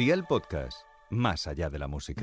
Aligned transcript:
Dial 0.00 0.24
Podcast, 0.26 0.78
más 1.10 1.46
allá 1.46 1.68
de 1.68 1.78
la 1.78 1.86
música. 1.86 2.22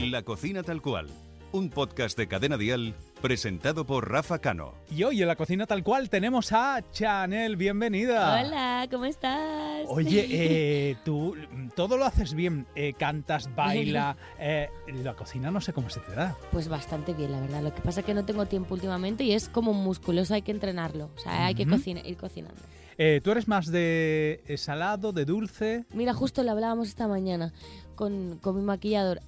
La 0.00 0.22
cocina 0.22 0.62
tal 0.62 0.80
cual, 0.80 1.10
un 1.52 1.68
podcast 1.68 2.16
de 2.16 2.26
Cadena 2.26 2.56
Dial 2.56 2.94
presentado 3.20 3.84
por 3.84 4.10
Rafa 4.10 4.38
Cano. 4.38 4.72
Y 4.90 5.04
hoy 5.04 5.20
en 5.20 5.28
la 5.28 5.36
cocina 5.36 5.66
tal 5.66 5.82
cual 5.82 6.08
tenemos 6.08 6.52
a 6.52 6.82
Chanel, 6.92 7.56
bienvenida. 7.56 8.40
Hola, 8.42 8.88
¿cómo 8.90 9.04
estás? 9.04 9.82
Oye, 9.88 10.26
eh, 10.30 10.96
tú 11.04 11.36
todo 11.74 11.98
lo 11.98 12.06
haces 12.06 12.32
bien, 12.32 12.66
eh, 12.74 12.94
cantas, 12.94 13.54
baila, 13.54 14.16
eh, 14.38 14.70
la 14.86 15.12
cocina 15.12 15.50
no 15.50 15.60
sé 15.60 15.74
cómo 15.74 15.90
se 15.90 16.00
te 16.00 16.12
da. 16.14 16.34
Pues 16.50 16.68
bastante 16.68 17.12
bien, 17.12 17.30
la 17.30 17.40
verdad. 17.40 17.62
Lo 17.62 17.74
que 17.74 17.82
pasa 17.82 18.00
es 18.00 18.06
que 18.06 18.14
no 18.14 18.24
tengo 18.24 18.46
tiempo 18.46 18.72
últimamente 18.72 19.22
y 19.22 19.32
es 19.32 19.50
como 19.50 19.72
un 19.72 19.84
músculo, 19.84 20.22
eso 20.22 20.32
hay 20.32 20.40
que 20.40 20.52
entrenarlo. 20.52 21.10
O 21.14 21.18
sea, 21.18 21.44
hay 21.44 21.54
que 21.54 21.66
cocina- 21.66 22.00
ir 22.06 22.16
cocinando. 22.16 22.62
Eh, 22.98 23.20
¿Tú 23.22 23.30
eres 23.30 23.46
más 23.46 23.66
de 23.70 24.42
eh, 24.46 24.56
salado, 24.56 25.12
de 25.12 25.24
dulce? 25.26 25.84
Mira, 25.92 26.14
justo 26.14 26.42
lo 26.42 26.50
hablábamos 26.52 26.88
esta 26.88 27.06
mañana 27.06 27.52
con, 27.94 28.38
con 28.40 28.56
mi 28.56 28.62
maquillador. 28.62 29.20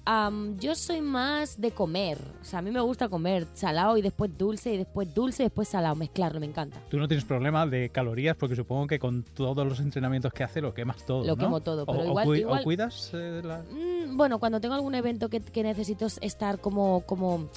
Yo 0.59 0.73
soy 0.73 1.01
más 1.01 1.61
de 1.61 1.69
comer. 1.71 2.17
O 2.41 2.45
sea, 2.45 2.59
a 2.59 2.61
mí 2.63 2.71
me 2.71 2.79
gusta 2.81 3.09
comer 3.09 3.45
salado 3.53 3.95
y 3.97 4.01
después 4.01 4.35
dulce 4.35 4.73
y 4.73 4.77
después 4.77 5.13
dulce 5.13 5.43
y 5.43 5.45
después 5.45 5.67
salado. 5.67 5.95
Mezclarlo, 5.95 6.39
me 6.39 6.47
encanta. 6.47 6.79
Tú 6.89 6.97
no 6.97 7.07
tienes 7.07 7.25
problema 7.25 7.67
de 7.67 7.89
calorías 7.89 8.35
porque 8.35 8.55
supongo 8.55 8.87
que 8.87 8.97
con 8.97 9.21
todos 9.23 9.67
los 9.67 9.79
entrenamientos 9.79 10.33
que 10.33 10.43
haces 10.43 10.63
lo 10.63 10.73
quemas 10.73 11.05
todo, 11.05 11.23
Lo 11.25 11.35
¿no? 11.35 11.37
quemo 11.37 11.61
todo, 11.61 11.83
O- 11.83 11.85
pero 11.85 11.99
o, 11.99 12.05
igual- 12.07 12.27
o 12.27 12.35
igual- 12.35 12.63
cuidas 12.63 13.11
eh, 13.13 13.41
la- 13.43 13.59
Mm, 13.69 14.17
bueno, 14.17 14.39
cuando 14.39 14.59
tengo 14.59 14.73
algún 14.73 14.95
evento 14.95 15.29
que, 15.29 15.41
que 15.41 15.61
necesito 15.61 16.07
estar 16.21 16.59
como, 16.59 17.01
como 17.05 17.49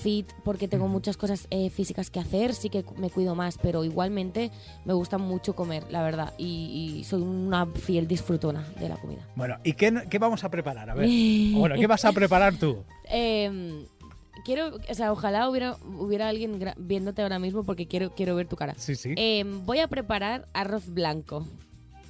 fit 0.00 0.26
porque 0.44 0.68
tengo 0.68 0.88
muchas 0.88 1.16
cosas 1.16 1.46
eh, 1.50 1.70
físicas 1.70 2.10
que 2.10 2.20
hacer, 2.20 2.54
sí 2.54 2.70
que 2.70 2.84
me 2.96 3.10
cuido 3.10 3.34
más, 3.34 3.58
pero 3.58 3.84
igualmente 3.84 4.50
me 4.84 4.94
gusta 4.94 5.18
mucho 5.18 5.54
comer, 5.54 5.84
la 5.90 6.02
verdad, 6.02 6.32
y, 6.38 6.96
y 6.98 7.04
soy 7.04 7.22
una 7.22 7.66
fiel 7.66 8.08
disfrutona 8.08 8.66
de 8.80 8.88
la 8.88 8.96
comida. 8.96 9.26
Bueno, 9.36 9.56
¿y 9.64 9.74
qué, 9.74 9.92
qué 10.08 10.18
vamos 10.18 10.44
a 10.44 10.50
preparar? 10.50 10.90
A 10.90 10.94
ver. 10.94 11.08
Bueno, 11.60 11.74
¿qué 11.76 11.86
vas 11.86 12.04
a 12.04 12.12
preparar 12.12 12.56
tú? 12.56 12.84
Em, 13.04 13.84
quiero, 14.44 14.76
o 14.88 14.94
sea, 14.94 15.12
ojalá 15.12 15.48
hubiera, 15.48 15.76
hubiera 15.84 16.28
alguien 16.28 16.58
viéndote 16.78 17.22
ahora 17.22 17.38
mismo 17.38 17.64
porque 17.64 17.86
quiero, 17.86 18.14
quiero 18.14 18.34
ver 18.34 18.46
tu 18.46 18.56
cara. 18.56 18.74
Sí, 18.76 18.94
sí. 18.96 19.14
Em, 19.16 19.64
voy 19.66 19.80
a 19.80 19.88
preparar 19.88 20.48
arroz 20.54 20.88
blanco. 20.88 21.46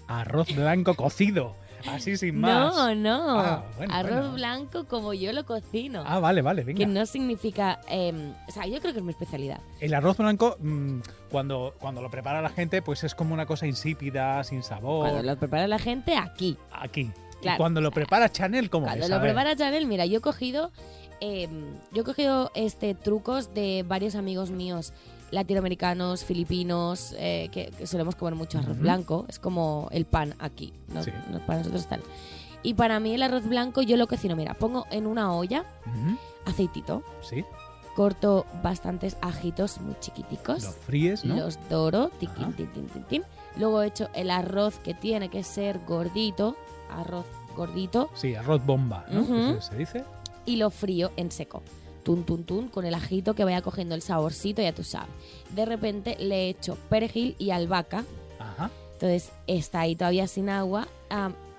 Arroz 0.07 0.55
blanco 0.55 0.95
cocido. 0.95 1.57
Así 1.89 2.17
sin 2.17 2.41
más. 2.41 2.75
No, 2.75 2.95
no. 2.95 3.41
Ah, 3.41 3.65
bueno, 3.77 3.95
arroz 3.95 4.19
bueno. 4.19 4.33
blanco 4.35 4.85
como 4.85 5.15
yo 5.15 5.33
lo 5.33 5.45
cocino. 5.45 6.03
Ah, 6.07 6.19
vale, 6.19 6.43
vale, 6.43 6.65
venga. 6.65 6.79
que 6.79 6.87
no 6.87 7.07
significa, 7.07 7.81
em, 7.89 8.33
o 8.49 8.53
sea, 8.53 8.67
yo 8.67 8.81
creo 8.81 8.93
que 8.93 8.99
es 8.99 9.05
mi 9.05 9.11
especialidad. 9.11 9.61
El 9.81 9.95
arroz 9.95 10.17
blanco, 10.19 10.57
mm, 10.61 11.01
cuando, 11.31 11.75
cuando 11.81 12.03
lo 12.03 12.11
prepara 12.11 12.43
la 12.43 12.51
gente, 12.51 12.83
pues 12.83 13.05
es 13.05 13.15
como 13.15 13.35
una 13.35 13.47
cosa 13.47 13.67
insípida, 13.67 14.43
sin 14.45 14.63
sabor. 14.63 15.09
Cuando 15.09 15.23
lo 15.23 15.39
prepara 15.39 15.67
la 15.67 15.79
gente, 15.79 16.17
aquí. 16.17 16.57
Aquí. 16.73 17.11
Y 17.43 17.57
cuando 17.57 17.81
lo 17.81 17.91
prepara 17.91 18.31
Chanel, 18.31 18.69
¿cómo 18.69 18.87
Cuando 18.87 19.05
es? 19.05 19.11
Lo 19.11 19.21
prepara 19.21 19.57
Chanel, 19.57 19.87
mira, 19.87 20.05
yo 20.05 20.19
he 20.19 20.21
cogido, 20.21 20.73
em, 21.21 21.75
yo 21.93 22.03
he 22.03 22.05
cogido 22.05 22.51
este 22.55 22.95
trucos 22.95 23.55
de 23.55 23.85
varios 23.87 24.15
amigos 24.15 24.51
míos 24.51 24.93
latinoamericanos, 25.31 26.25
filipinos, 26.25 27.15
eh, 27.19 27.49
que, 27.53 27.71
que 27.71 27.87
solemos 27.87 28.15
comer 28.17 28.35
mucho 28.35 28.59
arroz 28.59 28.79
blanco. 28.79 29.25
Es 29.29 29.39
como 29.39 29.89
el 29.93 30.05
pan 30.05 30.35
aquí, 30.39 30.73
¿no? 30.89 31.03
Sí. 31.03 31.11
No, 31.31 31.39
para 31.47 31.59
nosotros 31.61 31.87
tal. 31.87 32.03
Y 32.63 32.75
para 32.75 33.01
mí 33.01 33.15
el 33.15 33.23
arroz 33.23 33.47
blanco 33.47 33.81
yo 33.83 33.97
lo 33.97 34.07
cocino, 34.07 34.37
mira, 34.37 34.55
pongo 34.55 34.87
en 34.91 35.07
una 35.07 35.33
olla 35.35 35.65
aceitito, 36.45 37.03
Sí, 37.23 37.45
corto 37.97 38.47
bastantes 38.63 39.17
ajitos 39.23 39.81
muy 39.81 39.95
chiquiticos. 40.01 40.65
lo 40.65 40.71
fríes, 40.73 41.25
¿no? 41.25 41.37
Los 41.37 41.59
doro, 41.69 42.11
tiquín, 42.19 42.53
tin, 42.55 42.67
tin, 42.73 42.87
tin, 42.89 43.03
tin. 43.05 43.23
Luego 43.57 43.83
he 43.83 43.87
hecho 43.89 44.09
el 44.15 44.31
arroz 44.31 44.79
que 44.79 44.95
tiene 44.95 45.29
que 45.29 45.43
ser 45.43 45.81
gordito, 45.87 46.57
arroz 46.91 47.27
gordito, 47.57 48.11
Sí, 48.15 48.35
arroz 48.35 48.65
bomba, 48.65 49.05
¿no? 49.11 49.25
Se, 49.61 49.71
se 49.71 49.77
dice. 49.77 50.05
y 50.47 50.57
lo 50.57 50.71
frío 50.71 51.11
en 51.17 51.31
seco. 51.31 51.63
Tun, 52.03 52.25
tun, 52.25 52.45
tun, 52.45 52.69
con 52.69 52.85
el 52.85 52.95
ajito 52.95 53.35
que 53.35 53.45
vaya 53.45 53.63
cogiendo 53.63 53.95
el 53.95 54.03
saborcito, 54.03 54.63
ya 54.63 54.75
tú 54.75 54.85
sabes. 54.85 55.11
De 55.55 55.65
repente 55.67 56.17
le 56.19 56.49
echo 56.49 56.77
perejil 56.89 57.37
y 57.39 57.51
albahaca. 57.51 58.05
Ajá. 58.39 58.71
Entonces 58.95 59.33
está 59.47 59.81
ahí 59.81 59.97
todavía 59.97 60.27
sin 60.27 60.49
agua. 60.49 60.89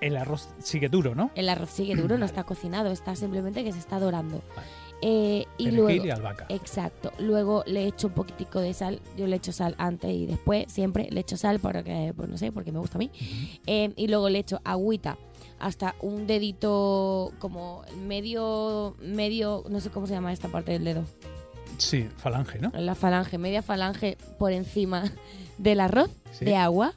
El 0.00 0.16
arroz 0.16 0.48
sigue 0.58 0.88
duro, 0.88 1.14
¿no? 1.14 1.30
el 1.34 1.48
arroz 1.48 1.70
sigue 1.70 1.94
duro, 1.94 2.18
no 2.18 2.24
está 2.24 2.44
cocinado, 2.44 2.90
está 2.90 3.14
simplemente 3.14 3.62
que 3.62 3.72
se 3.72 3.78
está 3.78 4.00
dorando. 4.00 4.42
Vale. 4.56 4.68
Eh, 5.04 5.46
y 5.58 5.64
Perejil 5.64 5.76
luego, 5.76 6.04
y 6.06 6.10
albahaca. 6.10 6.46
Exacto. 6.48 7.12
Luego 7.18 7.64
le 7.66 7.86
echo 7.86 8.06
un 8.06 8.14
poquitico 8.14 8.60
de 8.60 8.72
sal. 8.72 9.00
Yo 9.16 9.26
le 9.26 9.36
echo 9.36 9.50
sal 9.50 9.74
antes 9.76 10.10
y 10.12 10.26
después. 10.26 10.72
Siempre 10.72 11.08
le 11.10 11.20
echo 11.20 11.36
sal 11.36 11.58
porque, 11.58 12.14
pues 12.16 12.28
no 12.28 12.38
sé, 12.38 12.52
porque 12.52 12.70
me 12.70 12.78
gusta 12.78 12.98
a 12.98 13.00
mí. 13.00 13.10
Eh, 13.66 13.92
y 13.96 14.06
luego 14.06 14.28
le 14.28 14.38
echo 14.38 14.60
agüita 14.64 15.18
hasta 15.62 15.94
un 16.02 16.26
dedito 16.26 17.32
como 17.38 17.82
medio, 18.06 18.94
medio, 19.00 19.64
no 19.70 19.80
sé 19.80 19.90
cómo 19.90 20.06
se 20.06 20.12
llama 20.14 20.32
esta 20.32 20.48
parte 20.48 20.72
del 20.72 20.84
dedo. 20.84 21.04
Sí, 21.78 22.08
falange, 22.18 22.58
¿no? 22.58 22.70
La 22.74 22.94
falange, 22.94 23.38
media 23.38 23.62
falange 23.62 24.18
por 24.38 24.52
encima 24.52 25.04
del 25.58 25.80
arroz 25.80 26.10
Sí. 26.32 26.44
de 26.44 26.56
agua. 26.56 26.92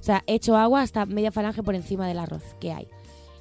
O 0.00 0.02
sea, 0.02 0.22
echo 0.26 0.56
agua 0.56 0.82
hasta 0.82 1.06
media 1.06 1.30
falange 1.32 1.62
por 1.62 1.74
encima 1.74 2.06
del 2.08 2.18
arroz 2.18 2.42
que 2.60 2.72
hay. 2.72 2.88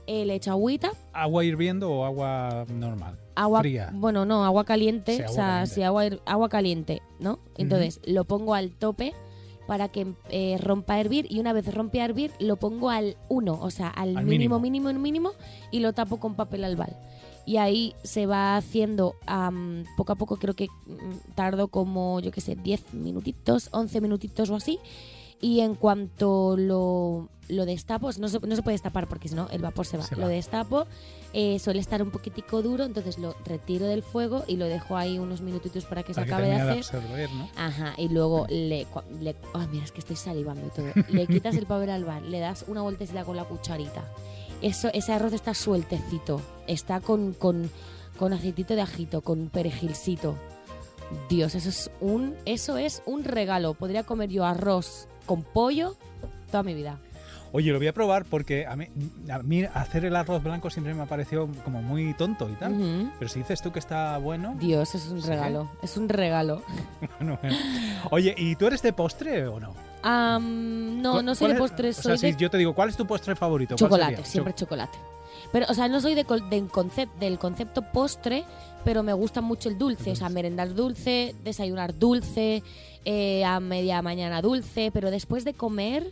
Eh, 0.07 0.25
le 0.25 0.35
echo 0.35 0.51
agüita, 0.51 0.91
¿Agua 1.13 1.43
hirviendo 1.43 1.89
o 1.91 2.05
agua 2.05 2.65
normal? 2.69 3.17
agua 3.35 3.61
Fría. 3.61 3.89
bueno 3.93 4.23
no 4.23 4.45
agua 4.45 4.63
caliente 4.63 5.17
Sí, 5.17 5.23
o 5.23 5.27
sea 5.29 5.45
caliente. 5.45 5.73
si 5.75 5.81
agua 5.83 6.03
agua 6.27 6.47
caliente 6.47 7.01
no 7.19 7.39
entonces 7.57 7.99
lo 8.05 8.23
pongo 8.23 8.53
al 8.53 8.69
tope 8.71 9.13
para 9.67 9.89
que 9.89 10.13
eh, 10.29 10.57
rompa 10.61 10.95
a 10.95 10.99
hervir 10.99 11.27
y 11.29 11.39
una 11.39 11.53
vez 11.53 11.73
rompe 11.73 12.01
a 12.01 12.05
hervir 12.05 12.31
lo 12.39 12.55
pongo 12.57 12.89
al 12.89 13.17
1 13.29 13.59
o 13.61 13.69
sea 13.71 13.87
al, 13.89 14.17
Al 14.17 14.25
mínimo 14.25 14.59
mínimo. 14.59 14.89
mínimo 14.89 14.99
mínimo 14.99 15.31
y 15.71 15.79
lo 15.79 15.93
tapo 15.93 16.17
con 16.17 16.35
papel 16.35 16.63
albal 16.63 16.95
y 17.45 17.57
ahí 17.57 17.93
se 18.03 18.25
va 18.25 18.57
haciendo 18.57 19.15
am, 19.27 19.85
poco 19.97 20.13
a 20.13 20.15
poco 20.15 20.37
creo 20.37 20.55
que 20.55 20.67
mm, 20.67 21.33
tardo 21.35 21.67
como 21.67 22.19
yo 22.19 22.31
qué 22.31 22.41
sé 22.41 22.55
10 22.55 22.93
minutitos 22.93 23.69
11 23.71 24.01
minutitos 24.01 24.49
o 24.49 24.55
así 24.55 24.79
y 25.45 25.59
en 25.59 25.75
cuanto 25.75 26.55
lo, 26.57 27.29
lo 27.49 27.65
destapo, 27.67 28.09
no 28.17 28.27
se, 28.29 28.39
no 28.39 28.55
se 28.55 28.63
puede 28.63 28.73
destapar 28.73 29.07
porque 29.07 29.27
si 29.27 29.35
no 29.35 29.47
el 29.51 29.61
vapor 29.61 29.85
se 29.85 29.95
va. 29.97 30.03
Se 30.03 30.15
va. 30.15 30.21
Lo 30.21 30.27
destapo, 30.27 30.87
eh, 31.33 31.59
suele 31.59 31.81
estar 31.81 32.01
un 32.01 32.09
poquitico 32.09 32.63
duro, 32.63 32.83
entonces 32.83 33.19
lo 33.19 33.35
retiro 33.45 33.85
del 33.85 34.01
fuego 34.01 34.43
y 34.47 34.55
lo 34.55 34.65
dejo 34.65 34.97
ahí 34.97 35.19
unos 35.19 35.41
minutitos 35.41 35.85
para 35.85 36.01
que 36.01 36.15
se 36.15 36.23
que 36.23 36.27
acabe 36.33 36.47
de 36.47 36.53
termine 36.55 36.73
de 36.73 36.79
hacer. 36.79 36.95
absorber, 36.95 37.29
¿no? 37.31 37.49
Ajá, 37.57 37.93
y 37.97 38.09
luego 38.09 38.47
le, 38.49 38.87
le- 39.21 39.35
ah, 39.53 39.67
mira, 39.71 39.83
es 39.85 39.91
que 39.91 39.99
estoy 39.99 40.15
salivando 40.15 40.65
y 40.65 40.69
todo. 40.71 40.87
Le 41.09 41.27
quitas 41.33 41.55
el 41.55 41.67
papel 41.67 41.91
al 41.91 42.05
bar, 42.05 42.23
le 42.23 42.39
das 42.39 42.65
una 42.67 42.81
vueltecita 42.81 43.23
con 43.23 43.35
la 43.35 43.43
cucharita. 43.43 44.03
Eso, 44.63 44.89
ese 44.93 45.13
arroz 45.13 45.33
está 45.33 45.53
sueltecito, 45.53 46.41
está 46.65 47.01
con, 47.01 47.33
con, 47.33 47.69
con 48.17 48.33
aceitito 48.33 48.73
de 48.75 48.81
ajito, 48.81 49.21
con 49.21 49.49
perejilcito. 49.49 50.35
Dios, 51.29 51.53
eso 51.53 51.69
es 51.69 51.91
un, 52.01 52.33
eso 52.45 52.77
es 52.77 53.03
un 53.05 53.23
regalo. 53.25 53.75
Podría 53.75 54.03
comer 54.03 54.29
yo 54.29 54.43
arroz 54.43 55.07
con 55.25 55.43
pollo 55.43 55.95
toda 56.51 56.63
mi 56.63 56.73
vida. 56.73 56.97
Oye, 57.51 57.71
lo 57.71 57.77
voy 57.77 57.87
a 57.87 57.93
probar 57.93 58.25
porque 58.25 58.65
a 58.65 58.75
mí, 58.75 58.87
a 59.31 59.39
mí 59.39 59.63
hacer 59.63 60.03
el 60.03 60.15
arroz 60.17 60.43
blanco 60.43 60.69
siempre 60.69 60.93
me 60.93 61.03
ha 61.03 61.05
parecido 61.05 61.47
como 61.63 61.81
muy 61.81 62.13
tonto 62.13 62.49
y 62.49 62.53
tal. 62.53 63.11
Pero 63.17 63.29
si 63.29 63.39
dices 63.39 63.61
tú 63.61 63.71
que 63.71 63.79
está 63.79 64.17
bueno, 64.17 64.55
Dios, 64.59 64.93
es 64.93 65.07
un 65.07 65.21
¿Sí? 65.21 65.29
regalo. 65.29 65.69
Es 65.81 65.95
un 65.95 66.09
regalo. 66.09 66.63
bueno, 67.19 67.39
bueno. 67.41 67.57
Oye, 68.11 68.35
¿y 68.37 68.55
tú 68.57 68.67
eres 68.67 68.81
de 68.81 68.91
postre 68.91 69.47
o 69.47 69.59
no? 69.61 69.73
Am, 70.03 71.01
no, 71.01 71.13
¿Cuál- 71.13 71.25
no 71.25 71.35
soy 71.35 71.53
de 71.53 71.57
postre, 71.57 71.89
O 71.89 71.93
soy 71.93 72.03
sea, 72.17 72.27
de 72.29 72.33
si 72.33 72.39
yo 72.39 72.49
te 72.49 72.57
digo, 72.57 72.75
¿cuál 72.75 72.89
es 72.89 72.97
tu 72.97 73.07
postre 73.07 73.35
favorito? 73.35 73.75
¿Cuál 73.77 73.89
chocolate, 73.89 74.25
siempre 74.25 74.53
chocolate. 74.53 74.97
Pero, 75.51 75.65
o 75.69 75.73
sea, 75.73 75.87
no 75.87 76.01
soy 76.01 76.13
de, 76.15 76.25
col- 76.25 76.49
del, 76.49 76.67
concept, 76.67 77.17
del 77.19 77.39
concepto 77.39 77.81
postre, 77.93 78.43
pero 78.83 79.01
me 79.03 79.13
gusta 79.13 79.39
mucho 79.41 79.69
el 79.69 79.77
dulce. 79.77 80.11
O 80.11 80.15
sea, 80.15 80.27
merendar 80.29 80.73
dulce, 80.73 81.35
desayunar 81.43 81.97
dulce, 81.97 82.63
eh, 83.05 83.43
a 83.45 83.59
media 83.59 84.01
mañana 84.01 84.41
dulce, 84.41 84.91
pero 84.91 85.11
después 85.11 85.45
de 85.45 85.53
comer 85.53 86.11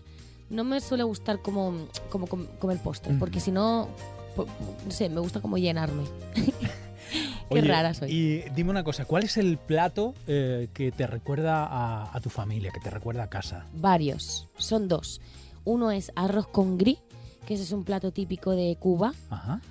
no 0.50 0.64
me 0.64 0.80
suele 0.82 1.04
gustar 1.04 1.42
como, 1.42 1.74
como 2.10 2.28
com- 2.28 2.48
comer 2.60 2.78
postre, 2.80 3.12
Ujú. 3.12 3.20
porque 3.20 3.40
si 3.40 3.52
no, 3.52 3.88
po- 4.36 4.46
no 4.86 4.92
sé, 4.92 5.10
me 5.10 5.20
gusta 5.20 5.42
como 5.42 5.58
llenarme. 5.58 6.04
Qué 7.50 7.60
Oye, 7.60 7.68
rara 7.68 7.94
soy. 7.94 8.10
Y 8.12 8.50
dime 8.56 8.72
una 8.72 8.84
cosa, 8.84 9.06
¿cuál 9.06 9.24
es 9.24 9.38
el 9.38 9.58
plato 9.58 10.14
eh, 10.28 10.70
que 10.74 10.92
te 10.92 11.06
recuerda 11.06 11.66
a, 11.66 12.16
a 12.16 12.20
tu 12.22 12.30
familia, 12.30 12.72
que 12.72 12.80
te 12.80 12.90
recuerda 12.90 13.24
a 13.24 13.30
casa? 13.30 13.66
Varios, 13.74 14.48
son 14.58 14.88
dos. 14.88 15.22
Uno 15.66 15.92
es 15.92 16.12
arroz 16.16 16.48
con 16.48 16.78
gris, 16.78 17.00
que 17.46 17.54
ese 17.56 17.64
es 17.64 17.72
un 17.72 17.84
plato 17.84 18.12
típico 18.12 18.52
de 18.52 18.76
Cuba. 18.80 19.14
Ajá. 19.30 19.62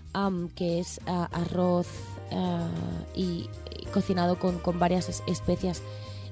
que 0.55 0.79
es 0.79 1.01
ah, 1.07 1.29
arroz 1.33 1.89
ah, 2.31 2.69
y, 3.17 3.49
y 3.81 3.87
cocinado 3.93 4.39
con, 4.39 4.59
con 4.59 4.79
varias 4.79 5.09
es- 5.09 5.23
especias 5.27 5.83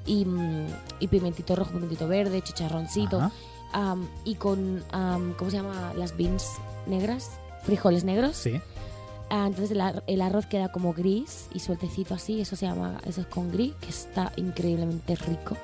y, 0.06 0.24
mm, 0.24 0.66
y 1.00 1.08
pimentito 1.08 1.56
rojo, 1.56 1.72
pimentito 1.72 2.08
verde, 2.08 2.42
chicharroncito 2.42 3.18
Ajá. 3.18 3.32
am, 3.72 4.08
y 4.24 4.34
con, 4.36 4.82
am, 4.92 5.34
¿cómo 5.34 5.50
se 5.50 5.56
llama? 5.58 5.92
Las 5.96 6.16
beans 6.16 6.46
negras, 6.86 7.30
frijoles 7.64 8.04
negros. 8.04 8.36
Sí. 8.36 8.60
Ah, 9.30 9.44
entonces 9.46 9.70
el, 9.70 9.80
ar- 9.80 10.02
el 10.08 10.22
arroz 10.22 10.46
queda 10.46 10.72
como 10.72 10.92
gris 10.92 11.48
y 11.54 11.60
sueltecito 11.60 12.14
así, 12.14 12.40
eso 12.40 12.56
se 12.56 12.66
llama, 12.66 13.00
eso 13.06 13.20
es 13.20 13.26
con 13.28 13.52
gris, 13.52 13.74
que 13.80 13.88
está 13.90 14.32
increíblemente 14.36 15.14
rico. 15.14 15.56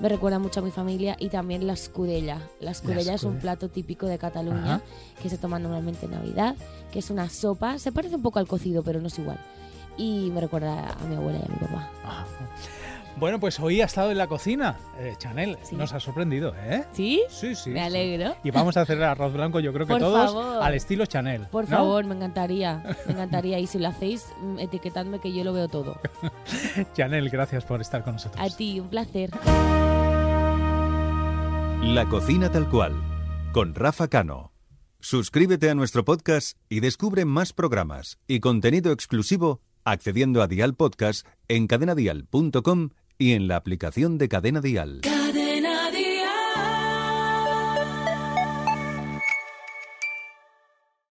me 0.00 0.08
recuerda 0.10 0.38
mucho 0.38 0.60
a 0.60 0.62
mi 0.62 0.70
familia 0.70 1.16
y 1.18 1.28
también 1.30 1.66
la 1.66 1.72
escudella. 1.72 2.38
La 2.60 2.70
escudella 2.72 3.14
es 3.14 3.22
un 3.24 3.38
plato 3.38 3.68
típico 3.70 4.06
de 4.06 4.18
Cataluña 4.18 4.74
Ajá. 4.76 4.80
que 5.22 5.30
se 5.30 5.38
toma 5.38 5.58
normalmente 5.58 6.04
en 6.04 6.12
Navidad, 6.12 6.54
que 6.92 6.98
es 6.98 7.08
una 7.10 7.30
sopa, 7.30 7.78
se 7.78 7.92
parece 7.92 8.14
un 8.16 8.22
poco 8.22 8.38
al 8.40 8.46
cocido, 8.46 8.82
pero 8.82 9.00
no 9.00 9.06
es 9.08 9.18
igual. 9.18 9.38
Y 9.96 10.30
me 10.30 10.40
recuerda 10.42 10.90
a 10.92 11.04
mi 11.08 11.16
abuela 11.16 11.38
y 11.40 11.44
a 11.46 11.48
mi 11.52 11.56
papá. 11.66 11.90
Ah. 12.04 12.26
Bueno, 13.18 13.40
pues 13.40 13.58
hoy 13.58 13.80
ha 13.80 13.86
estado 13.86 14.12
en 14.12 14.18
la 14.18 14.28
cocina, 14.28 14.76
eh, 14.98 15.14
Chanel. 15.18 15.58
Sí. 15.62 15.74
Nos 15.74 15.92
ha 15.92 15.98
sorprendido, 15.98 16.54
¿eh? 16.56 16.84
¿Sí? 16.92 17.20
Sí, 17.28 17.56
sí. 17.56 17.70
me 17.70 17.80
sí. 17.80 17.86
alegro. 17.86 18.36
Y 18.44 18.52
vamos 18.52 18.76
a 18.76 18.82
hacer 18.82 18.96
el 18.98 19.04
arroz 19.04 19.32
blanco, 19.32 19.58
yo 19.58 19.72
creo 19.72 19.86
que 19.86 19.94
Por 19.94 20.00
todos 20.00 20.32
favor. 20.32 20.62
al 20.62 20.74
estilo 20.74 21.04
Chanel. 21.04 21.46
Por 21.48 21.68
¿no? 21.68 21.76
favor, 21.76 22.04
me 22.04 22.14
encantaría. 22.14 22.96
Me 23.06 23.12
encantaría. 23.14 23.58
Y 23.58 23.66
si 23.66 23.78
lo 23.78 23.88
hacéis, 23.88 24.26
mm, 24.40 24.60
etiquetadme 24.60 25.18
que 25.18 25.32
yo 25.32 25.42
lo 25.42 25.52
veo 25.52 25.68
todo. 25.68 26.00
Chanel, 26.94 27.28
gracias 27.28 27.64
por 27.64 27.80
estar 27.80 28.04
con 28.04 28.14
nosotros. 28.14 28.40
A 28.40 28.54
ti, 28.56 28.78
un 28.78 28.88
placer. 28.88 29.30
La 31.82 32.06
cocina 32.08 32.50
tal 32.52 32.68
cual, 32.68 32.94
con 33.52 33.74
Rafa 33.74 34.06
Cano. 34.08 34.52
Suscríbete 35.00 35.70
a 35.70 35.74
nuestro 35.74 36.04
podcast 36.04 36.56
y 36.68 36.80
descubre 36.80 37.24
más 37.24 37.52
programas 37.52 38.18
y 38.28 38.40
contenido 38.40 38.92
exclusivo 38.92 39.60
accediendo 39.84 40.42
a 40.42 40.48
Dial 40.48 40.74
Podcast 40.74 41.26
en 41.48 41.66
cadenadial.com 41.66 42.90
y 43.18 43.32
en 43.32 43.48
la 43.48 43.56
aplicación 43.56 44.16
de 44.16 44.28
Cadena 44.28 44.60
Dial. 44.60 45.00